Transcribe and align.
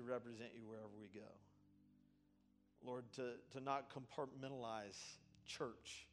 to 0.00 0.10
represent 0.10 0.50
you 0.54 0.62
wherever 0.66 0.88
we 1.00 1.08
go. 1.08 1.26
Lord, 2.84 3.04
to, 3.16 3.32
to 3.52 3.60
not 3.62 3.92
compartmentalize 3.92 4.98
church, 5.46 6.06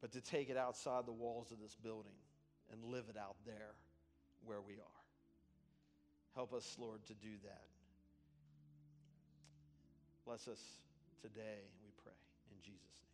but 0.00 0.12
to 0.12 0.20
take 0.20 0.50
it 0.50 0.56
outside 0.56 1.06
the 1.06 1.12
walls 1.12 1.50
of 1.50 1.58
this 1.60 1.74
building 1.74 2.12
and 2.70 2.84
live 2.84 3.04
it 3.08 3.16
out 3.16 3.36
there 3.46 3.74
where 4.44 4.60
we 4.60 4.74
are. 4.74 5.00
Help 6.34 6.52
us, 6.52 6.76
Lord, 6.78 7.04
to 7.06 7.14
do 7.14 7.32
that. 7.44 7.64
Bless 10.26 10.46
us 10.46 10.60
today, 11.22 11.64
we 11.82 11.90
pray, 12.02 12.12
in 12.52 12.60
Jesus' 12.62 13.00
name. 13.00 13.07